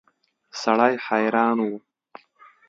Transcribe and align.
سړی 0.61 0.93
حیران 1.05 1.57
و. 1.65 1.67